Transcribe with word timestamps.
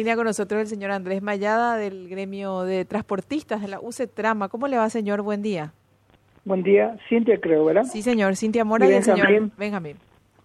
Línea 0.00 0.16
con 0.16 0.24
nosotros 0.24 0.62
el 0.62 0.66
señor 0.66 0.92
Andrés 0.92 1.20
Mayada 1.20 1.76
del 1.76 2.08
gremio 2.08 2.62
de 2.62 2.86
transportistas 2.86 3.60
de 3.60 3.68
la 3.68 3.80
UCE 3.80 4.06
Trama. 4.06 4.48
¿Cómo 4.48 4.66
le 4.66 4.78
va, 4.78 4.88
señor? 4.88 5.20
Buen 5.20 5.42
día. 5.42 5.74
Buen 6.46 6.62
día, 6.62 6.96
Cintia 7.10 7.38
creo, 7.38 7.66
¿verdad? 7.66 7.82
Sí, 7.82 8.00
señor, 8.00 8.34
Cintia 8.34 8.64
Mora 8.64 8.88
y, 8.88 8.94
el 8.94 9.02
señor 9.02 9.50
Benjamín. 9.58 9.98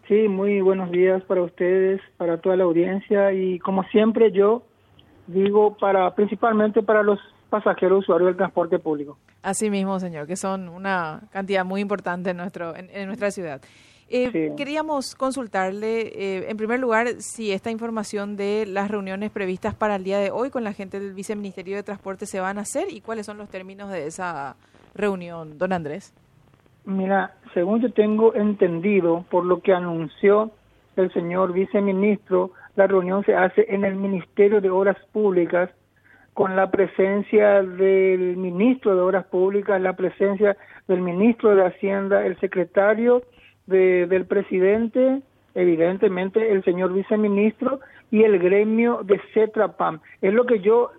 Sí, 0.09 0.27
muy 0.27 0.59
buenos 0.59 0.91
días 0.91 1.23
para 1.23 1.41
ustedes, 1.41 2.01
para 2.17 2.41
toda 2.41 2.57
la 2.57 2.65
audiencia 2.65 3.31
y 3.31 3.57
como 3.59 3.83
siempre 3.85 4.33
yo 4.33 4.63
digo 5.27 5.77
para 5.77 6.13
principalmente 6.15 6.83
para 6.83 7.01
los 7.01 7.17
pasajeros 7.49 7.99
usuarios 7.99 8.27
del 8.27 8.35
transporte 8.35 8.77
público. 8.77 9.17
Así 9.41 9.69
mismo, 9.69 10.01
señor, 10.01 10.27
que 10.27 10.35
son 10.35 10.67
una 10.67 11.21
cantidad 11.31 11.63
muy 11.63 11.79
importante 11.79 12.31
en 12.31 12.37
nuestro 12.37 12.75
en 12.75 13.07
nuestra 13.07 13.31
ciudad. 13.31 13.61
Eh, 14.07 14.53
queríamos 14.55 15.15
consultarle, 15.15 16.01
eh, 16.01 16.45
en 16.49 16.57
primer 16.57 16.79
lugar, 16.79 17.07
si 17.19 17.51
esta 17.51 17.71
información 17.71 18.37
de 18.37 18.65
las 18.67 18.91
reuniones 18.91 19.31
previstas 19.31 19.73
para 19.73 19.95
el 19.95 20.03
día 20.03 20.19
de 20.19 20.29
hoy 20.29 20.51
con 20.51 20.63
la 20.63 20.73
gente 20.73 20.99
del 20.99 21.13
Viceministerio 21.13 21.75
de 21.75 21.83
Transporte 21.83 22.27
se 22.27 22.39
van 22.39 22.59
a 22.59 22.61
hacer 22.61 22.85
y 22.91 23.01
cuáles 23.01 23.25
son 23.25 23.37
los 23.39 23.49
términos 23.49 23.89
de 23.89 24.05
esa 24.05 24.55
reunión, 24.93 25.57
don 25.57 25.73
Andrés. 25.73 26.13
Mira, 26.85 27.33
según 27.55 27.81
yo 27.81 27.91
tengo 27.93 28.35
entendido, 28.35 29.25
por 29.31 29.43
lo 29.43 29.61
que 29.61 29.73
anunció 29.73 30.51
el 30.97 31.11
señor 31.11 31.51
viceministro, 31.51 32.51
la 32.75 32.85
reunión 32.85 33.25
se 33.25 33.33
hace 33.33 33.65
en 33.69 33.85
el 33.85 33.95
Ministerio 33.95 34.61
de 34.61 34.69
Obras 34.69 34.97
Públicas 35.11 35.71
con 36.35 36.55
la 36.55 36.69
presencia 36.69 37.63
del 37.63 38.37
ministro 38.37 38.93
de 38.93 39.01
Obras 39.01 39.25
Públicas, 39.25 39.81
la 39.81 39.93
presencia 39.93 40.55
del 40.87 41.01
ministro 41.01 41.55
de 41.55 41.65
Hacienda, 41.65 42.25
el 42.25 42.37
secretario 42.39 43.23
del 43.67 44.25
presidente, 44.25 45.21
evidentemente 45.53 46.51
el 46.51 46.63
señor 46.63 46.93
viceministro 46.93 47.79
y 48.11 48.23
el 48.23 48.39
gremio 48.39 49.01
de 49.03 49.19
CETRAPAM. 49.33 49.99
Es 50.21 50.33
lo 50.33 50.45
que 50.45 50.59
yo 50.59 50.91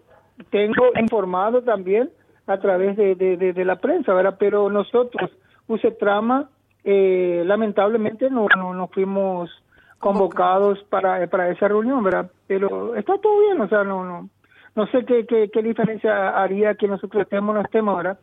tengo 0.51 0.91
informado 1.01 1.62
también 1.62 2.10
a 2.47 2.59
través 2.59 2.96
de, 2.96 3.15
de, 3.15 3.65
la 3.65 3.77
prensa, 3.77 4.13
¿verdad? 4.15 4.37
Pero 4.38 4.71
nosotros, 4.71 5.30
UCETRAMA, 5.66 6.49
eh, 6.85 7.43
lamentablemente 7.45 8.30
no, 8.30 8.46
no, 8.57 8.87
fuimos 8.88 9.51
convocados 9.99 10.79
para, 10.90 11.27
para 11.27 11.51
esa 11.51 11.68
reunión, 11.68 12.05
¿verdad? 12.05 12.30
Pero 12.46 12.95
está 12.95 13.18
todo 13.18 13.40
bien, 13.40 13.60
o 13.60 13.68
sea, 13.68 13.83
no, 13.83 14.05
no, 14.05 14.29
no 14.77 14.87
sé 14.88 15.05
qué, 15.05 15.27
qué, 15.27 15.51
qué 15.52 15.62
diferencia 15.62 16.40
haría 16.40 16.74
que 16.74 16.87
nosotros 16.87 17.23
estemos 17.23 17.51
o 17.51 17.59
no 17.59 17.65
estemos, 17.65 17.96
¿verdad? 17.96 18.18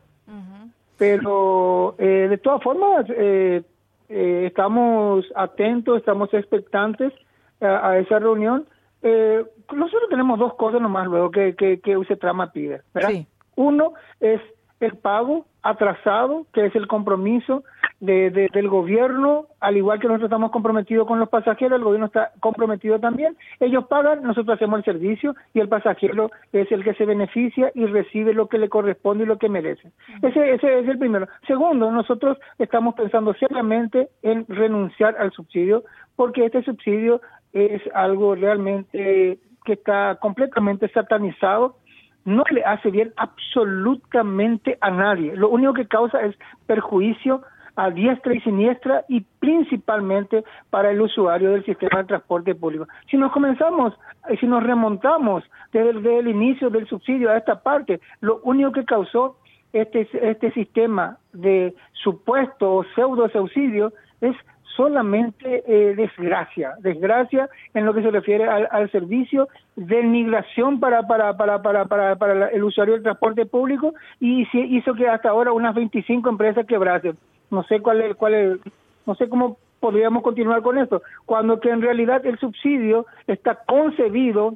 Pero 0.98 1.95
eh, 1.98 2.28
de 2.30 2.38
todas 2.38 2.62
formas, 2.64 3.06
eh, 3.10 3.64
eh, 4.09 4.46
estamos 4.48 5.26
atentos, 5.36 5.98
estamos 5.98 6.34
expectantes 6.34 7.14
a, 7.62 7.98
esa 7.98 8.20
reunión. 8.20 8.66
Eh, 9.02 9.44
nosotros 9.73 10.10
tenemos 10.10 10.40
dos 10.40 10.54
cosas 10.56 10.82
nomás 10.82 11.08
luego 11.08 11.32
que, 11.32 11.56
que, 11.56 11.80
que 11.80 12.16
Trama 12.16 12.52
pide, 12.52 12.82
¿verdad? 12.94 13.12
Uno 13.56 13.94
es 14.20 14.42
el 14.80 14.98
pago 14.98 15.45
atrasado, 15.62 16.45
que 16.54 16.66
es 16.66 16.76
el 16.76 16.88
compromiso 16.88 17.64
de, 18.06 18.50
del 18.52 18.68
gobierno, 18.68 19.46
al 19.62 19.78
igual 19.78 20.00
que 20.00 20.08
nosotros 20.08 20.28
estamos 20.28 20.52
comprometidos 20.52 21.08
con 21.08 21.20
los 21.20 21.30
pasajeros, 21.30 21.78
el 21.78 21.86
gobierno 21.86 22.08
está 22.08 22.32
comprometido 22.42 23.00
también. 23.00 23.38
Ellos 23.62 23.86
pagan, 23.88 24.23
nosotros 24.23 24.56
hacemos 24.56 24.80
el 24.80 24.84
servicio 24.84 25.36
y 25.54 25.62
el 25.62 25.70
pasajero 25.70 26.30
es 26.52 26.70
el 26.72 26.84
que 26.84 26.95
se 26.95 27.06
beneficia 27.06 27.72
y 27.73 27.86
recibe 27.86 28.34
lo 28.34 28.48
que 28.48 28.58
le 28.58 28.68
corresponde 28.68 29.23
y 29.23 29.28
lo 29.28 29.38
que 29.38 29.48
merece. 29.48 29.92
Ese, 30.22 30.54
ese 30.54 30.80
es 30.80 30.88
el 30.90 30.98
primero. 30.98 31.30
Segundo, 31.48 31.92
nosotros 31.92 32.38
estamos 32.60 32.95
pensando 32.95 33.34
seriamente 33.36 34.10
en 34.22 34.45
renunciar 34.50 35.16
al 35.17 35.32
subsidio 35.32 35.84
porque 36.17 36.45
este 36.45 36.62
subsidio 36.64 37.22
es 37.54 37.82
algo 37.94 38.36
realmente 38.36 39.40
que 39.64 39.73
está 39.73 40.17
completamente 40.20 40.90
satanizado 40.90 41.78
no 42.26 42.44
le 42.52 42.64
hace 42.64 42.90
bien 42.90 43.14
absolutamente 43.17 44.78
a 44.80 44.92
nadie. 44.92 45.36
Lo 45.36 45.50
único 45.50 45.73
que 45.73 45.88
causa 45.88 46.22
es 46.22 46.36
perjuicio 46.67 47.42
a 47.76 47.90
diestra 47.90 48.34
y 48.34 48.42
siniestra 48.42 49.04
y 49.08 49.22
principalmente 49.39 50.44
para 50.70 50.92
el 50.92 51.02
usuario 51.02 51.52
del 51.52 51.66
sistema 51.66 52.00
de 52.00 52.08
transporte 52.08 52.56
público. 52.56 52.88
Si 53.10 53.17
nos 53.17 53.32
comenzamos, 53.32 53.94
eh, 54.30 54.38
si 54.39 54.45
nos 54.45 54.64
remontamos 54.64 55.44
desde, 55.72 56.20
el 56.20 56.28
inicio 56.28 56.70
del 56.70 56.88
subsidio 56.88 57.32
a 57.32 57.38
esta 57.38 57.62
parte, 57.62 58.00
lo 58.22 58.39
único 58.44 58.72
que 58.72 58.86
causó 58.86 59.38
este, 59.72 60.08
este 60.22 60.52
sistema 60.52 61.17
de 61.33 61.73
supuesto 61.94 62.76
o 62.76 62.83
pseudo 62.95 63.28
subsidio 63.30 63.92
es 64.22 64.36
solamente 64.76 65.64
eh, 65.67 65.95
desgracia, 65.95 66.73
desgracia 66.80 67.50
en 67.73 67.86
lo 67.86 67.94
que 67.94 68.02
se 68.02 68.12
refiere 68.12 68.48
al, 68.48 68.92
servicio 68.92 69.48
de 69.76 70.02
migración 70.04 70.80
para, 70.80 71.04
para, 71.08 71.38
para, 71.38 71.62
para, 71.62 71.86
para, 71.86 72.16
para 72.16 72.48
el 72.50 72.64
usuario 72.64 72.95
del 72.95 73.04
transporte 73.04 73.45
público 73.45 73.94
y 74.20 74.48
hizo 74.54 74.94
que 74.95 75.08
hasta 75.08 75.30
ahora 75.30 75.52
unas 75.52 75.76
25 75.76 76.28
empresas 76.30 76.66
quebrasen. 76.66 77.17
No 77.53 77.64
sé 77.64 77.80
cuál 77.81 78.02
es, 78.02 78.15
cuál 78.15 78.33
es, 78.33 78.59
no 79.05 79.15
sé 79.15 79.30
cómo 79.30 79.58
podríamos 79.80 80.23
continuar 80.23 80.61
con 80.61 80.77
esto, 80.77 81.02
cuando 81.25 81.59
que 81.59 81.69
en 81.69 81.81
realidad 81.81 82.25
el 82.25 82.39
subsidio 82.39 83.05
está 83.27 83.55
concebido, 83.67 84.55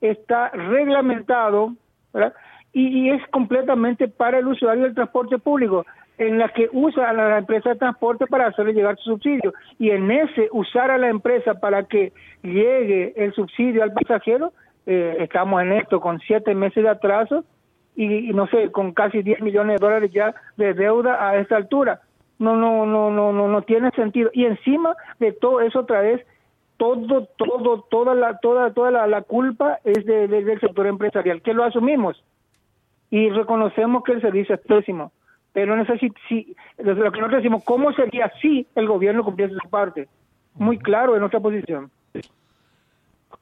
está 0.00 0.50
reglamentado, 0.50 1.74
y, 2.72 3.10
es 3.10 3.26
completamente 3.30 4.08
para 4.08 4.38
el 4.38 4.46
usuario 4.46 4.84
del 4.84 4.94
transporte 4.94 5.38
público, 5.38 5.84
en 6.16 6.38
la 6.38 6.48
que 6.48 6.68
usa 6.72 7.10
a 7.10 7.12
la 7.12 7.38
empresa 7.38 7.70
de 7.70 7.76
transporte 7.76 8.26
para 8.26 8.46
hacerle 8.46 8.72
llegar 8.72 8.96
su 8.98 9.10
subsidio. 9.10 9.52
Y 9.78 9.90
en 9.90 10.10
ese 10.10 10.48
usar 10.52 10.90
a 10.90 10.98
la 10.98 11.08
empresa 11.08 11.54
para 11.54 11.84
que 11.84 12.12
llegue 12.42 13.14
el 13.16 13.32
subsidio 13.34 13.82
al 13.82 13.92
pasajero, 13.92 14.52
eh, 14.86 15.16
estamos 15.20 15.60
en 15.62 15.72
esto 15.72 16.00
con 16.00 16.18
siete 16.20 16.54
meses 16.54 16.82
de 16.82 16.88
atraso 16.88 17.44
y, 17.94 18.32
no 18.32 18.46
sé, 18.46 18.70
con 18.70 18.92
casi 18.92 19.22
10 19.22 19.40
millones 19.40 19.80
de 19.80 19.84
dólares 19.84 20.10
ya 20.12 20.34
de 20.56 20.72
deuda 20.72 21.28
a 21.28 21.36
esta 21.36 21.56
altura. 21.56 22.00
No, 22.38 22.56
no, 22.56 22.86
no, 22.86 23.10
no, 23.10 23.32
no, 23.32 23.48
no 23.48 23.62
tiene 23.62 23.90
sentido. 23.92 24.30
Y 24.32 24.44
encima 24.44 24.96
de 25.18 25.32
todo 25.32 25.60
eso 25.60 25.80
otra 25.80 26.00
vez 26.00 26.24
todo, 26.78 27.26
todo, 27.36 27.82
toda 27.90 28.14
la, 28.14 28.38
toda, 28.38 28.72
toda 28.72 29.06
la, 29.06 29.22
culpa 29.22 29.80
es 29.84 30.06
del 30.06 30.60
sector 30.60 30.86
empresarial, 30.86 31.42
que 31.42 31.52
lo 31.52 31.64
asumimos 31.64 32.22
y 33.10 33.28
reconocemos 33.30 34.04
que 34.04 34.12
el 34.12 34.22
servicio 34.22 34.54
es 34.54 34.60
pésimo. 34.62 35.12
Pero 35.52 35.76
no 35.76 35.84
si, 35.98 36.54
lo 36.78 36.94
que 36.94 37.18
nosotros 37.18 37.42
decimos, 37.42 37.64
¿cómo 37.64 37.92
sería 37.92 38.30
si 38.40 38.66
el 38.74 38.86
gobierno 38.86 39.24
cumpliese 39.24 39.54
su 39.54 39.68
parte? 39.68 40.08
Muy 40.54 40.78
claro 40.78 41.14
en 41.14 41.20
nuestra 41.20 41.40
posición. 41.40 41.90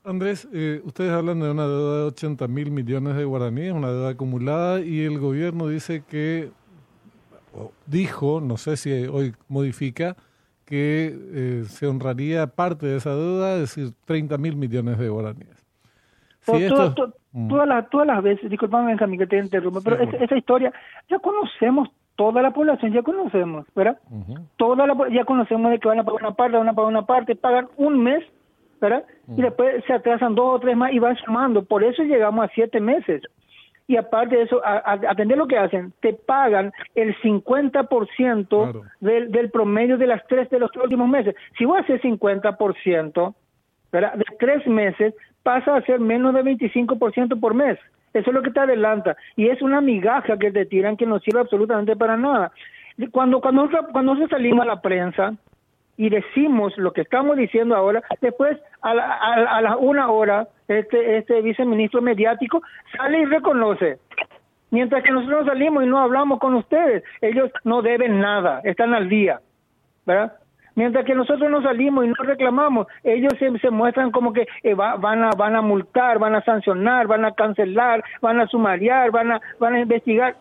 Andrés, 0.03 0.49
eh, 0.53 0.81
ustedes 0.85 1.11
hablan 1.11 1.41
de 1.41 1.51
una 1.51 1.67
deuda 1.67 1.99
de 1.99 2.05
80 2.05 2.49
mil 2.49 2.71
millones 2.71 3.17
de 3.17 3.25
guaraníes, 3.25 3.73
una 3.73 3.91
deuda 3.91 4.11
acumulada, 4.11 4.81
y 4.81 5.05
el 5.05 5.19
gobierno 5.19 5.69
dice 5.69 6.05
que, 6.09 6.51
dijo, 7.87 8.41
no 8.41 8.57
sé 8.57 8.77
si 8.77 9.07
hoy 9.07 9.35
modifica, 9.49 10.17
que 10.65 11.15
eh, 11.15 11.65
se 11.67 11.87
honraría 11.87 12.49
parte 12.49 12.87
de 12.87 12.97
esa 12.97 13.15
deuda, 13.15 13.55
es 13.55 13.61
decir, 13.61 13.95
30 14.05 14.37
mil 14.39 14.57
millones 14.57 14.99
de 14.99 15.09
guaraníes. 15.09 15.65
Mm. 16.47 17.49
todas, 17.49 17.69
las, 17.69 17.91
todas 17.91 18.07
las 18.07 18.23
veces, 18.23 18.51
disculpame 18.51 18.89
Benjamín 18.89 19.19
que 19.19 19.27
te 19.27 19.39
interrumpa, 19.39 19.81
pero 19.83 20.01
esa, 20.01 20.37
historia 20.37 20.73
ya 21.09 21.19
conocemos, 21.19 21.89
toda 22.15 22.41
la 22.43 22.53
población 22.53 22.93
ya 22.93 23.03
conocemos, 23.03 23.67
¿verdad? 23.75 23.99
Toda 24.57 24.87
la, 24.87 24.97
ya 25.11 25.25
conocemos 25.25 25.71
de 25.71 25.79
que 25.79 25.89
van 25.89 25.99
a 25.99 26.05
pagar 26.05 26.23
una 26.23 26.35
parte, 26.35 26.57
van 26.57 26.69
a 26.69 26.73
pagar 26.73 26.91
una 26.91 27.07
parte, 27.07 27.37
pagan 27.37 27.69
un 27.77 28.03
mes, 28.03 28.25
¿verdad? 28.81 29.05
Y 29.37 29.43
después 29.43 29.85
se 29.87 29.93
atrasan 29.93 30.35
dos 30.35 30.57
o 30.57 30.61
tres 30.61 30.77
más 30.77 30.93
y 30.93 30.99
van 30.99 31.17
sumando, 31.17 31.65
por 31.65 31.85
eso 31.85 32.03
llegamos 32.03 32.45
a 32.45 32.53
siete 32.55 32.81
meses. 32.81 33.23
Y 33.89 33.97
aparte 33.97 34.37
de 34.37 34.43
eso, 34.43 34.61
a, 34.65 34.99
atender 35.09 35.39
lo 35.39 35.47
que 35.47 35.59
hacen, 35.59 35.93
te 36.01 36.13
pagan 36.13 36.73
el 36.95 37.17
50% 37.21 38.83
del, 39.01 39.31
del 39.31 39.51
promedio 39.51 39.97
de 39.97 40.09
las 40.09 40.27
tres 40.27 40.51
de 40.51 40.59
los 40.59 40.71
últimos 40.77 41.09
meses. 41.09 41.37
Si 41.57 41.65
vos 41.65 41.79
haces 41.79 42.03
50%, 42.03 43.35
¿verdad? 43.93 44.15
De 44.15 44.25
tres 44.39 44.67
meses, 44.67 45.15
pasa 45.43 45.77
a 45.77 45.83
ser 45.83 46.01
menos 46.01 46.35
de 46.35 46.43
25% 46.43 47.39
por 47.39 47.55
mes. 47.55 47.79
Eso 48.13 48.31
es 48.31 48.35
lo 48.35 48.43
que 48.43 48.51
te 48.51 48.61
adelanta. 48.61 49.17
Y 49.37 49.49
es 49.49 49.63
una 49.63 49.81
migaja 49.81 50.39
que 50.39 50.51
te 50.51 50.67
tiran 50.67 50.97
que 50.97 51.07
no 51.07 51.21
sirve 51.21 51.41
absolutamente 51.41 51.95
para 51.97 52.17
nada. 52.17 52.51
Cuando, 53.13 53.41
cuando, 53.41 53.69
cuando 53.69 54.15
nosotros 54.15 54.31
salimos 54.31 54.63
a 54.63 54.69
la 54.69 54.81
prensa 54.81 55.35
y 55.97 56.09
decimos 56.11 56.77
lo 56.77 56.93
que 56.93 57.03
estamos 57.03 57.37
diciendo 57.37 57.75
ahora, 57.75 58.03
después 58.21 58.59
a 58.83 58.95
la, 58.95 59.15
a, 59.15 59.61
la 59.63 59.77
una 59.77 60.11
hora 60.11 60.49
este, 60.69 61.19
este 61.19 61.41
viceministro 61.43 62.03
mediático 62.03 62.63
sale 62.97 63.21
y 63.21 63.25
reconoce. 63.25 63.99
Mientras 64.71 65.03
que 65.03 65.13
nosotros 65.13 65.47
salimos 65.47 65.85
y 65.85 65.87
no 65.87 65.99
hablamos 65.99 66.39
con 66.39 66.55
ustedes, 66.55 67.05
ellos 67.21 67.51
no 67.65 67.83
deben 67.83 68.21
nada, 68.21 68.61
están 68.65 68.95
al 68.95 69.09
día. 69.09 69.41
¿verdad? 70.07 70.33
Mientras 70.75 71.07
que 71.07 71.15
nosotros 71.15 71.51
no 71.51 71.63
salimos 71.63 72.05
y 72.05 72.09
no 72.09 72.15
reclamamos, 72.19 72.87
ellos 73.03 73.33
se, 73.39 73.71
muestran 73.71 74.11
como 74.11 74.33
que 74.33 74.47
eh, 74.63 74.75
van, 74.75 75.25
a, 75.25 75.31
van 75.31 75.57
a 75.57 75.63
multar, 75.63 76.19
van 76.19 76.35
a 76.35 76.45
sancionar, 76.45 77.07
van 77.07 77.25
a 77.25 77.33
cancelar, 77.33 78.05
van 78.21 78.41
a 78.41 78.47
sumariar, 78.47 79.11
van 79.11 79.33
a, 79.33 79.41
van 79.59 79.75
a 79.75 79.81
investigar. 79.81 80.37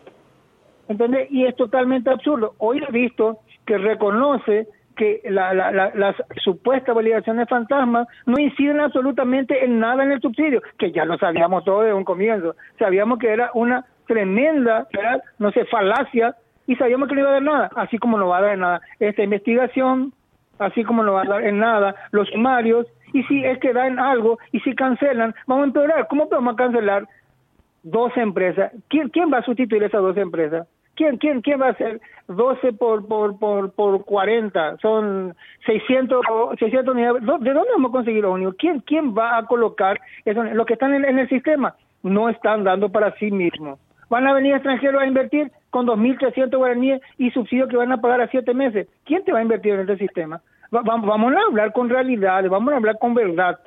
¿Entendés? 0.88 1.28
Y 1.30 1.46
es 1.46 1.56
totalmente 1.56 2.10
absurdo. 2.10 2.54
Hoy 2.58 2.82
he 2.86 2.92
visto 2.92 3.38
que 3.64 3.78
reconoce 3.78 4.68
que 4.96 5.20
la, 5.24 5.54
la, 5.54 5.70
las 5.94 6.16
supuestas 6.42 6.94
validaciones 6.94 7.48
fantasmas 7.48 8.08
no 8.24 8.38
inciden 8.38 8.80
absolutamente 8.80 9.64
en 9.64 9.78
nada 9.78 10.02
en 10.02 10.12
el 10.12 10.20
subsidio, 10.20 10.62
que 10.78 10.90
ya 10.90 11.04
lo 11.04 11.18
sabíamos 11.18 11.64
todo 11.64 11.82
de 11.82 11.92
un 11.92 12.04
comienzo. 12.04 12.56
Sabíamos 12.78 13.18
que 13.18 13.28
era 13.28 13.50
una 13.54 13.84
tremenda, 14.06 14.88
no 15.38 15.52
sé, 15.52 15.64
falacia, 15.66 16.34
y 16.66 16.74
sabíamos 16.76 17.08
que 17.08 17.14
no 17.14 17.20
iba 17.20 17.30
a 17.30 17.34
dar 17.34 17.42
nada, 17.42 17.70
así 17.76 17.98
como 17.98 18.18
no 18.18 18.28
va 18.28 18.38
a 18.38 18.42
dar 18.42 18.58
nada 18.58 18.80
esta 18.98 19.22
investigación, 19.22 20.12
así 20.58 20.82
como 20.82 21.02
no 21.02 21.12
va 21.12 21.22
a 21.22 21.28
dar 21.28 21.44
en 21.44 21.58
nada 21.58 21.94
los 22.10 22.28
sumarios, 22.28 22.86
y 23.12 23.22
si 23.24 23.44
es 23.44 23.58
que 23.58 23.72
dan 23.72 23.98
algo, 23.98 24.38
y 24.52 24.60
si 24.60 24.74
cancelan, 24.74 25.34
vamos 25.46 25.64
a 25.64 25.66
empeorar. 25.68 26.08
¿Cómo 26.08 26.28
podemos 26.28 26.56
cancelar 26.56 27.06
dos 27.82 28.16
empresas? 28.16 28.72
¿Quién, 28.88 29.08
quién 29.10 29.32
va 29.32 29.38
a 29.38 29.44
sustituir 29.44 29.82
esas 29.84 30.02
dos 30.02 30.16
empresas? 30.16 30.66
¿Quién, 30.96 31.18
quién, 31.18 31.42
quién 31.42 31.60
va 31.60 31.68
a 31.68 31.70
hacer 31.70 32.00
12 32.26 32.72
por, 32.72 33.06
por, 33.06 33.38
por, 33.38 33.72
por 33.72 34.04
40? 34.04 34.78
Son 34.78 35.34
600, 35.66 36.24
600 36.58 36.94
unidades. 36.94 37.22
¿De 37.22 37.26
dónde 37.26 37.70
vamos 37.72 37.90
a 37.90 37.92
conseguir 37.92 38.22
los 38.22 38.34
únicos? 38.34 38.56
¿Quién, 38.58 38.80
¿Quién 38.80 39.14
va 39.16 39.36
a 39.38 39.46
colocar 39.46 40.00
eso? 40.24 40.42
Los 40.42 40.66
que 40.66 40.72
están 40.72 40.94
en, 40.94 41.18
el 41.18 41.28
sistema 41.28 41.74
no 42.02 42.28
están 42.28 42.64
dando 42.64 42.90
para 42.90 43.14
sí 43.16 43.30
mismos. 43.30 43.78
Van 44.08 44.26
a 44.26 44.32
venir 44.32 44.54
extranjeros 44.54 45.02
a 45.02 45.06
invertir 45.06 45.50
con 45.70 45.86
2.300 45.86 46.56
guaraníes 46.56 47.02
y 47.18 47.30
subsidios 47.30 47.68
que 47.68 47.76
van 47.76 47.92
a 47.92 48.00
pagar 48.00 48.20
a 48.20 48.28
siete 48.28 48.54
meses. 48.54 48.88
¿Quién 49.04 49.24
te 49.24 49.32
va 49.32 49.40
a 49.40 49.42
invertir 49.42 49.74
en 49.74 49.80
este 49.80 49.98
sistema? 49.98 50.40
vamos 50.70 51.36
a 51.36 51.46
hablar 51.48 51.72
con 51.72 51.88
realidad, 51.88 52.44
vamos 52.48 52.72
a 52.72 52.76
hablar 52.76 52.98
con 52.98 53.14
verdad. 53.14 53.58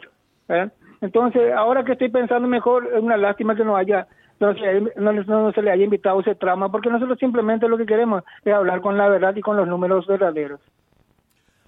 Entonces, 1.01 1.53
ahora 1.53 1.83
que 1.83 1.93
estoy 1.93 2.09
pensando 2.09 2.47
mejor, 2.47 2.89
es 2.93 3.01
una 3.01 3.17
lástima 3.17 3.55
que 3.55 3.63
no 3.63 3.75
haya 3.75 4.07
no 4.39 4.53
se, 4.53 4.81
no, 5.25 5.51
se 5.51 5.61
le 5.61 5.71
haya 5.71 5.83
invitado 5.83 6.19
ese 6.21 6.35
trama, 6.35 6.71
porque 6.71 6.89
nosotros 6.89 7.17
simplemente 7.19 7.67
lo 7.67 7.77
que 7.77 7.85
queremos 7.85 8.23
es 8.43 8.53
hablar 8.53 8.81
con 8.81 8.97
la 8.97 9.09
verdad 9.09 9.35
y 9.35 9.41
con 9.41 9.57
los 9.57 9.67
números 9.67 10.07
verdaderos. 10.07 10.59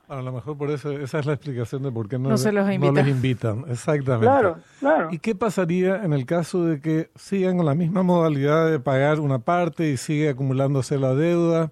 A 0.08 0.22
lo 0.22 0.34
mejor 0.34 0.58
por 0.58 0.70
eso, 0.72 0.92
esa 0.92 1.20
es 1.20 1.26
la 1.26 1.34
explicación 1.34 1.84
de 1.84 1.92
por 1.92 2.10
qué 2.10 2.20
no, 2.20 2.36
se 2.36 2.52
los 2.52 2.68
les 2.68 3.08
invitan. 3.08 3.64
Exactamente. 3.70 4.26
Claro, 4.26 4.58
claro. 4.82 5.08
¿Y 5.10 5.20
qué 5.20 5.36
pasaría 5.36 6.04
en 6.04 6.12
el 6.12 6.26
caso 6.26 6.66
de 6.66 6.82
que 6.82 7.10
sigan 7.16 7.56
con 7.56 7.66
la 7.66 7.76
misma 7.76 8.04
modalidad 8.04 8.70
de 8.70 8.80
pagar 8.80 9.22
una 9.22 9.40
parte 9.40 9.90
y 9.90 9.96
sigue 9.96 10.28
acumulándose 10.28 10.98
la 10.98 11.16
deuda? 11.16 11.72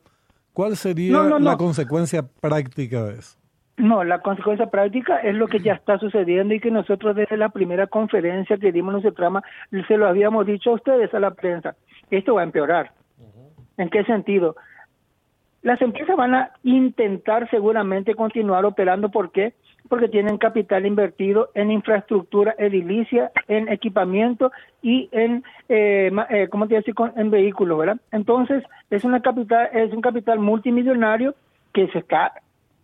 ¿Cuál 0.54 0.78
sería 0.78 1.22
la 1.22 1.57
consecuencia 1.57 2.24
práctica 2.24 3.04
de 3.04 3.19
eso? 3.19 3.38
No, 3.79 4.03
la 4.03 4.19
consecuencia 4.19 4.65
práctica 4.65 5.19
es 5.19 5.33
lo 5.33 5.47
que 5.47 5.59
ya 5.59 5.71
está 5.71 5.97
sucediendo 5.99 6.53
y 6.53 6.59
que 6.59 6.69
nosotros 6.69 7.15
desde 7.15 7.37
la 7.37 7.47
primera 7.47 7.87
conferencia 7.87 8.57
que 8.57 8.73
dimos 8.73 8.93
en 8.93 8.99
ese 8.99 9.13
trama 9.13 9.41
se 9.87 9.95
lo 9.95 10.05
habíamos 10.05 10.45
dicho 10.45 10.71
a 10.71 10.73
ustedes, 10.73 11.13
a 11.13 11.19
la 11.21 11.31
prensa. 11.31 11.75
Esto 12.11 12.35
va 12.35 12.41
a 12.41 12.43
empeorar. 12.43 12.91
¿En 13.77 13.89
qué 13.89 14.03
sentido? 14.03 14.57
Las 15.61 15.81
empresas 15.81 16.17
van 16.17 16.35
a 16.35 16.51
intentar 16.63 17.49
seguramente 17.49 18.15
continuar 18.15 18.65
operando. 18.65 19.07
¿Por 19.11 19.31
qué? 19.31 19.53
Porque 19.87 20.09
tienen 20.09 20.37
capital 20.37 20.85
invertido 20.85 21.49
en 21.53 21.71
infraestructura 21.71 22.55
edilicia, 22.57 23.31
en 23.47 23.69
equipamiento 23.69 24.51
y 24.81 25.07
en, 25.13 25.45
eh, 25.69 26.11
eh 26.29 26.47
¿cómo 26.49 26.67
te 26.67 26.75
decir? 26.75 26.93
En 27.15 27.31
vehículos, 27.31 27.79
¿verdad? 27.79 27.97
Entonces, 28.11 28.61
es, 28.89 29.05
una 29.05 29.21
capital, 29.21 29.69
es 29.71 29.93
un 29.93 30.01
capital 30.01 30.39
multimillonario 30.39 31.33
que 31.71 31.87
se 31.87 31.99
está 31.99 32.33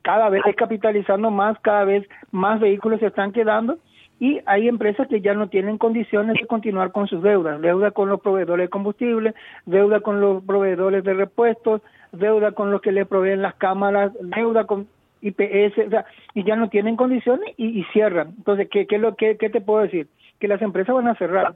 cada 0.05 0.29
vez 0.29 0.43
capitalizando 0.55 1.31
más, 1.31 1.59
cada 1.61 1.83
vez 1.83 2.07
más 2.29 2.59
vehículos 2.59 2.99
se 2.99 3.07
están 3.07 3.31
quedando 3.31 3.79
y 4.19 4.39
hay 4.45 4.67
empresas 4.67 5.07
que 5.07 5.19
ya 5.19 5.33
no 5.33 5.49
tienen 5.49 5.79
condiciones 5.79 6.35
de 6.39 6.45
continuar 6.45 6.91
con 6.91 7.07
sus 7.07 7.23
deudas, 7.23 7.59
deuda 7.59 7.89
con 7.89 8.07
los 8.07 8.21
proveedores 8.21 8.65
de 8.65 8.69
combustible, 8.69 9.33
deuda 9.65 10.01
con 10.01 10.21
los 10.21 10.43
proveedores 10.43 11.03
de 11.03 11.15
repuestos, 11.15 11.81
deuda 12.11 12.51
con 12.51 12.69
los 12.69 12.81
que 12.81 12.91
le 12.91 13.07
proveen 13.07 13.41
las 13.41 13.55
cámaras, 13.55 14.11
deuda 14.21 14.65
con 14.65 14.87
IPS, 15.21 15.87
o 15.87 15.89
sea, 15.89 16.05
y 16.35 16.43
ya 16.43 16.55
no 16.55 16.69
tienen 16.69 16.97
condiciones 16.97 17.55
y, 17.57 17.83
cierran. 17.91 18.35
Entonces, 18.37 18.69
¿qué, 18.69 18.85
qué, 18.85 18.99
lo, 18.99 19.15
qué, 19.15 19.37
¿qué 19.37 19.49
te 19.49 19.59
puedo 19.59 19.81
decir? 19.81 20.07
Que 20.39 20.47
las 20.47 20.61
empresas 20.61 20.93
van 20.93 21.07
a 21.07 21.15
cerrar, 21.15 21.55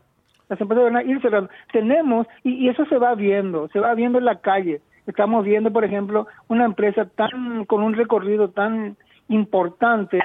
las 0.49 0.59
empresas 0.59 0.85
van 0.85 0.97
a 0.97 1.03
ir 1.03 1.21
cerrando. 1.21 1.51
Tenemos, 1.71 2.25
y, 2.43 2.65
y 2.65 2.69
eso 2.69 2.83
se 2.85 2.97
va 2.97 3.13
viendo, 3.13 3.67
se 3.67 3.79
va 3.79 3.93
viendo 3.93 4.17
en 4.17 4.25
la 4.25 4.39
calle. 4.39 4.81
Estamos 5.09 5.43
viendo, 5.43 5.73
por 5.73 5.83
ejemplo, 5.83 6.27
una 6.49 6.65
empresa 6.65 7.05
tan 7.05 7.65
con 7.65 7.81
un 7.81 7.95
recorrido 7.95 8.49
tan 8.49 8.95
importante, 9.27 10.19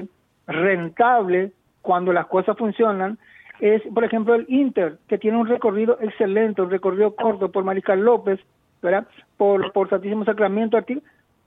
rentable, 0.47 1.53
cuando 1.81 2.13
las 2.13 2.27
cosas 2.27 2.57
funcionan, 2.59 3.19
es, 3.61 3.81
por 3.95 4.05
ejemplo, 4.05 4.35
el 4.35 4.45
Inter, 4.47 4.99
que 5.09 5.17
tiene 5.17 5.39
un 5.39 5.47
recorrido 5.47 5.97
excelente, 6.03 6.61
un 6.61 6.71
recorrido 6.71 7.15
corto 7.15 7.51
por 7.51 7.65
Mariscal 7.65 8.01
López, 8.01 8.39
¿verdad? 8.83 9.07
Por, 9.39 9.73
por 9.73 9.89
Santísimo 9.89 10.27
Sacramento, 10.27 10.79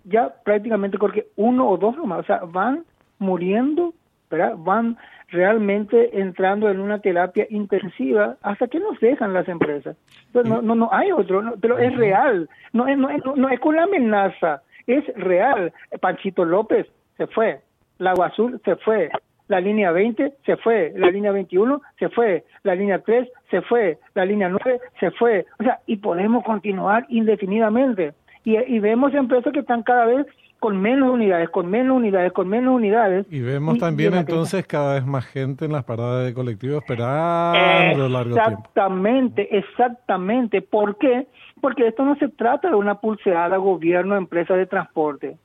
ya 0.06 0.34
prácticamente 0.44 0.98
porque 0.98 1.28
uno 1.36 1.70
o 1.70 1.78
dos 1.78 1.96
nomás, 1.96 2.22
o 2.22 2.24
sea, 2.24 2.40
van 2.40 2.86
muriendo, 3.20 3.94
¿verdad? 4.30 4.56
Van 4.58 4.98
realmente 5.30 6.20
entrando 6.20 6.70
en 6.70 6.80
una 6.80 7.00
terapia 7.00 7.46
intensiva 7.50 8.38
hasta 8.42 8.68
que 8.68 8.80
nos 8.80 9.00
dejan 9.00 9.34
las 9.34 9.48
empresas. 9.48 9.98
Entonces, 10.28 10.52
no, 10.52 10.62
no, 10.62 10.76
no 10.76 10.90
hay 10.92 11.12
otro, 11.12 11.56
pero 11.62 11.78
es 11.78 11.96
real, 11.96 12.50
no 12.74 12.88
es, 12.88 12.98
no, 12.98 13.10
es, 13.10 13.22
no 13.36 13.50
es 13.50 13.60
con 13.60 13.76
la 13.76 13.84
amenaza, 13.84 14.62
es 14.86 15.06
real. 15.16 15.74
Panchito 16.00 16.46
López 16.46 16.88
se 17.18 17.28
fue, 17.28 17.62
Lago 17.98 18.24
Azul 18.24 18.62
se 18.64 18.76
fue, 18.78 19.10
la 19.48 19.60
línea 19.62 19.92
20 19.92 20.34
se 20.46 20.58
fue, 20.58 20.94
la 20.96 21.10
línea 21.10 21.32
21 21.32 21.82
se 21.98 22.10
fue, 22.10 22.44
la 22.64 22.76
línea 22.76 23.00
3 23.00 23.28
se 23.50 23.62
fue, 23.62 23.98
la 24.14 24.26
línea 24.26 24.50
9 24.50 24.80
se 25.00 25.12
fue, 25.12 25.46
o 25.60 25.64
sea, 25.64 25.80
y 25.86 25.98
podemos 25.98 26.44
continuar 26.44 27.06
indefinidamente. 27.10 28.14
Y, 28.44 28.58
y 28.58 28.80
vemos 28.80 29.14
empresas 29.14 29.52
que 29.52 29.60
están 29.60 29.84
cada 29.84 30.06
vez 30.06 30.26
con 30.60 30.82
menos 30.82 31.10
unidades, 31.10 31.50
con 31.50 31.70
menos 31.70 31.98
unidades, 31.98 32.32
con 32.34 32.48
menos 32.48 32.76
unidades. 32.76 33.26
Y 33.30 33.42
vemos 33.42 33.78
también 33.78 34.14
entonces 34.16 34.66
cada 34.66 34.96
vez 34.96 35.06
más 35.06 35.26
gente 35.26 35.66
en 35.66 35.72
las 35.72 35.84
paradas 35.84 36.26
de 36.26 36.34
colectivos 36.34 36.84
esperando 36.84 38.10
largo 38.10 38.36
tiempo. 38.36 38.52
Exactamente, 38.52 39.58
exactamente. 39.58 40.62
¿Por 40.62 40.98
qué? 40.98 41.28
Porque 41.62 41.88
esto 41.88 42.04
no 42.04 42.16
se 42.16 42.30
trata 42.30 42.70
de 42.70 42.76
una 42.76 42.96
pulseada 42.96 43.58
gobierno-empresa 43.58 44.56
de 44.56 44.66
transporte. 44.66 45.38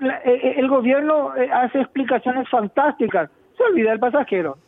Eh, 0.00 0.20
eh, 0.24 0.54
el 0.58 0.68
gobierno 0.68 1.34
eh, 1.36 1.50
hace 1.50 1.80
explicaciones 1.80 2.48
fantásticas, 2.48 3.30
se 3.56 3.62
olvida 3.64 3.92
el 3.92 3.98
pasajero 3.98 4.58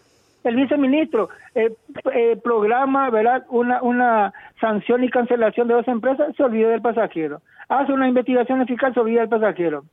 el 0.45 0.57
viceministro 0.57 1.29
eh, 1.55 1.75
eh, 2.13 2.37
programa 2.43 3.11
¿verdad? 3.11 3.45
Una, 3.51 3.83
una 3.83 4.33
sanción 4.61 5.05
y 5.05 5.11
cancelación 5.11 5.69
de 5.69 5.75
dos 5.75 5.89
empresas, 5.89 6.35
se 6.37 6.43
olvida 6.43 6.71
del 6.71 6.83
pasajero. 6.83 7.43
Hace 7.71 7.93
una 7.93 8.09
investigación 8.09 8.67
se 8.67 9.01
olvida 9.01 9.21
del 9.21 9.29
pasajero. 9.29 9.85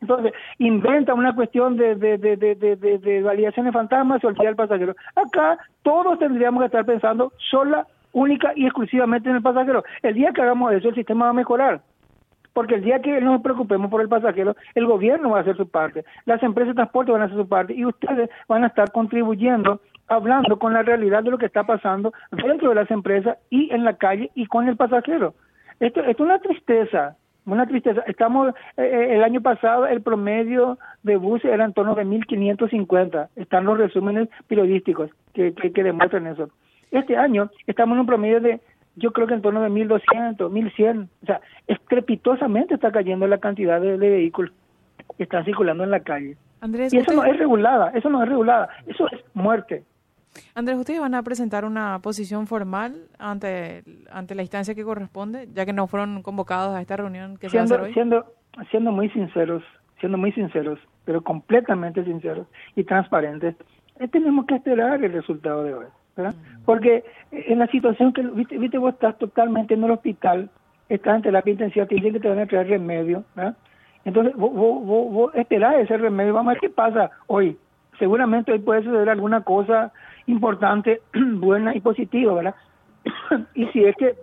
Entonces, 0.00 0.32
inventa 0.58 1.14
una 1.14 1.34
cuestión 1.34 1.76
de, 1.76 1.96
de, 1.96 2.16
de, 2.16 2.36
de, 2.36 2.76
de, 2.76 3.22
validaciones 3.22 3.72
fantasmas, 3.72 4.24
olvida 4.24 4.44
del 4.44 4.56
pasajero. 4.56 4.94
Acá 5.16 5.58
todos 5.82 6.18
tendríamos 6.20 6.60
que 6.60 6.66
estar 6.66 6.86
pensando 6.86 7.32
sola, 7.50 7.86
única 8.12 8.52
y 8.54 8.66
exclusivamente 8.66 9.28
en 9.28 9.36
el 9.36 9.42
pasajero. 9.42 9.82
El 10.02 10.14
día 10.14 10.32
que 10.32 10.42
hagamos 10.42 10.72
eso, 10.72 10.88
el 10.88 10.94
sistema 10.94 11.26
va 11.26 11.30
a 11.30 11.34
mejorar 11.34 11.80
porque 12.54 12.74
el 12.74 12.82
día 12.82 13.00
que 13.00 13.20
nos 13.20 13.40
preocupemos 13.40 13.88
por 13.88 14.00
el 14.00 14.08
pasajero, 14.08 14.56
el 14.74 14.84
gobierno 14.84 15.30
va 15.30 15.38
a 15.38 15.40
hacer 15.42 15.56
su 15.56 15.68
parte, 15.68 16.04
las 16.24 16.42
empresas 16.42 16.74
de 16.74 16.74
transporte 16.74 17.12
van 17.12 17.22
a 17.22 17.26
hacer 17.26 17.36
su 17.36 17.48
parte 17.48 17.72
y 17.72 17.84
ustedes 17.84 18.30
van 18.48 18.64
a 18.64 18.66
estar 18.66 18.90
contribuyendo, 18.90 19.80
hablando 20.08 20.58
con 20.58 20.72
la 20.72 20.82
realidad 20.82 21.22
de 21.22 21.30
lo 21.30 21.38
que 21.38 21.46
está 21.46 21.62
pasando 21.62 22.12
dentro 22.32 22.70
de 22.70 22.74
las 22.74 22.90
empresas 22.90 23.38
y 23.48 23.72
en 23.72 23.84
la 23.84 23.92
calle 23.92 24.32
y 24.34 24.46
con 24.46 24.68
el 24.68 24.76
pasajero. 24.76 25.34
Esto, 25.80 26.02
es 26.02 26.18
una 26.20 26.38
tristeza, 26.38 27.16
una 27.46 27.66
tristeza. 27.66 28.02
Estamos, 28.06 28.54
eh, 28.76 28.82
eh, 28.82 29.16
el 29.16 29.24
año 29.24 29.40
pasado 29.40 29.86
el 29.86 30.02
promedio 30.02 30.78
de 31.02 31.16
buses 31.16 31.50
era 31.52 31.64
en 31.64 31.72
torno 31.72 31.94
de 31.94 32.04
1.550. 32.04 33.28
Están 33.36 33.64
los 33.64 33.78
resúmenes 33.78 34.28
periodísticos 34.46 35.10
que, 35.32 35.54
que, 35.54 35.72
que 35.72 35.82
demuestran 35.82 36.26
eso. 36.26 36.50
Este 36.90 37.16
año 37.16 37.50
estamos 37.66 37.94
en 37.94 38.00
un 38.00 38.06
promedio 38.06 38.40
de 38.40 38.60
yo 38.98 39.12
creo 39.12 39.26
que 39.26 39.34
en 39.34 39.42
torno 39.42 39.62
de 39.62 39.68
1.200, 39.68 40.36
1.100. 40.36 41.08
O 41.22 41.26
sea, 41.26 41.40
estrepitosamente 41.66 42.74
está 42.74 42.90
cayendo 42.90 43.26
la 43.26 43.38
cantidad 43.38 43.80
de, 43.80 43.96
vehículos 43.96 44.52
que 45.16 45.22
están 45.22 45.44
circulando 45.44 45.84
en 45.84 45.90
la 45.90 46.00
calle. 46.00 46.36
Andrés, 46.60 46.92
y 46.92 46.98
eso 46.98 47.12
no 47.12 47.24
es 47.24 47.38
regulada, 47.38 47.90
eso 47.90 48.10
no 48.10 48.22
es 48.22 48.28
regulada, 48.28 48.68
eso 48.86 49.06
es 49.12 49.20
muerte. 49.34 49.84
Andrés, 50.54 50.76
¿ustedes 50.78 51.00
van 51.00 51.14
a 51.14 51.22
presentar 51.22 51.64
una 51.64 51.98
posición 52.00 52.46
formal 52.46 53.08
ante, 53.18 53.82
ante 54.10 54.34
la 54.34 54.42
instancia 54.42 54.74
que 54.74 54.84
corresponde, 54.84 55.48
ya 55.52 55.64
que 55.66 55.72
no 55.72 55.86
fueron 55.86 56.22
convocados 56.22 56.74
a 56.74 56.80
esta 56.80 56.96
reunión 56.96 57.36
que 57.36 57.48
se 57.48 57.56
va 57.56 57.62
a 57.62 57.64
hacer 57.64 57.80
hoy? 57.80 57.92
Siendo, 57.92 58.24
siendo 58.70 58.92
muy 58.92 59.08
sinceros, 59.10 59.62
siendo 60.00 60.18
muy 60.18 60.32
sinceros, 60.32 60.78
pero 61.04 61.22
completamente 61.22 62.04
sinceros 62.04 62.46
y 62.76 62.84
transparentes, 62.84 63.54
eh, 63.98 64.08
tenemos 64.08 64.46
que 64.46 64.56
esperar 64.56 65.02
el 65.02 65.12
resultado 65.12 65.64
de 65.64 65.74
hoy. 65.74 65.86
Porque 66.64 67.04
en 67.30 67.58
la 67.58 67.66
situación 67.68 68.12
que, 68.12 68.22
viste, 68.22 68.58
viste, 68.58 68.78
vos 68.78 68.94
estás 68.94 69.16
totalmente 69.18 69.74
en 69.74 69.84
el 69.84 69.90
hospital, 69.90 70.50
estás 70.88 71.16
en 71.16 71.22
terapia 71.22 71.52
intensiva, 71.52 71.86
te 71.86 71.94
dicen 71.94 72.12
que 72.12 72.20
te 72.20 72.28
van 72.28 72.40
a 72.40 72.46
traer 72.46 72.68
remedio, 72.68 73.24
Entonces, 74.04 74.34
vos, 74.36 74.52
vos, 74.52 75.12
vos, 75.12 75.34
esperás 75.34 75.76
ese 75.76 75.96
remedio, 75.96 76.34
vamos 76.34 76.50
a 76.50 76.54
ver 76.54 76.60
qué 76.60 76.70
pasa 76.70 77.10
hoy. 77.26 77.56
Seguramente 77.98 78.52
hoy 78.52 78.58
puede 78.58 78.82
suceder 78.82 79.08
alguna 79.08 79.42
cosa 79.42 79.92
importante, 80.28 81.02
buena 81.14 81.74
y 81.74 81.80
positiva, 81.80 82.34
¿verdad? 82.34 82.54
y 83.54 83.66
si 83.68 83.84
es 83.84 83.96
que 83.96 84.14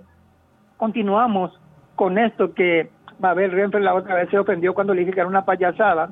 continuamos 0.78 1.52
con 1.96 2.18
esto 2.18 2.54
que 2.54 2.90
Mabel 3.20 3.52
Renfer 3.52 3.82
la 3.82 3.94
otra 3.94 4.16
vez 4.16 4.30
se 4.30 4.40
ofendió 4.40 4.74
cuando 4.74 4.94
le 4.94 5.02
dije 5.02 5.14
que 5.14 5.20
era 5.20 5.30
una 5.30 5.46
payasada, 5.46 6.10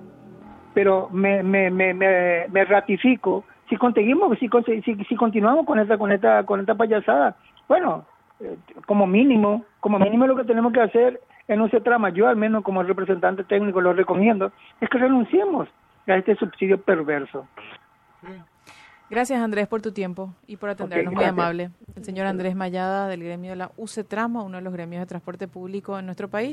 pero 0.73 1.09
me, 1.11 1.43
me, 1.43 1.69
me, 1.69 1.93
me, 1.93 2.65
ratifico. 2.65 3.43
Si 3.69 3.77
conseguimos, 3.77 4.37
si, 4.39 4.49
si, 4.83 4.95
si 4.95 5.15
continuamos 5.15 5.65
con 5.65 5.79
esta, 5.79 5.97
con 5.97 6.11
esta, 6.11 6.45
con 6.45 6.59
esta 6.59 6.75
payasada, 6.75 7.35
bueno, 7.67 8.05
eh, 8.39 8.57
como 8.85 9.05
mínimo, 9.05 9.65
como 9.79 9.99
mínimo 9.99 10.27
lo 10.27 10.35
que 10.35 10.43
tenemos 10.43 10.73
que 10.73 10.81
hacer 10.81 11.19
en 11.47 11.61
un 11.61 11.69
trama, 11.69 12.09
yo 12.09 12.27
al 12.27 12.37
menos 12.37 12.63
como 12.63 12.83
representante 12.83 13.43
técnico 13.43 13.81
lo 13.81 13.93
recomiendo, 13.93 14.51
es 14.79 14.89
que 14.89 14.97
renunciemos 14.97 15.67
a 16.07 16.15
este 16.15 16.35
subsidio 16.35 16.81
perverso. 16.81 17.47
Gracias 19.13 19.39
Andrés 19.39 19.67
por 19.67 19.79
tu 19.79 19.91
tiempo 19.91 20.33
y 20.47 20.57
por 20.57 20.71
atendernos, 20.71 21.13
muy 21.13 21.23
amable. 21.23 21.69
El 21.95 22.03
señor 22.03 22.25
Andrés 22.25 22.55
Mayada 22.55 23.07
del 23.07 23.23
gremio 23.23 23.51
de 23.51 23.57
la 23.57 23.71
UCETRAMA, 23.77 24.41
uno 24.41 24.57
de 24.57 24.63
los 24.63 24.73
gremios 24.73 25.01
de 25.01 25.05
transporte 25.05 25.47
público 25.47 25.99
en 25.99 26.07
nuestro 26.07 26.29
país. 26.29 26.51